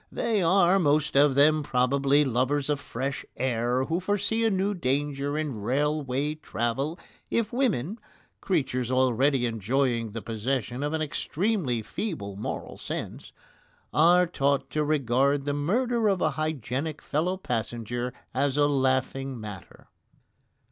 [0.11, 5.37] They are, most of them, probably, lovers of fresh air, who foresee a new danger
[5.37, 6.97] in railway travel
[7.29, 7.99] if women
[8.41, 13.31] creatures already enjoying the possession of an extremely feeble moral sense
[13.93, 19.87] are taught to regard the murder of a hygienic fellow passenger as a laughing matter.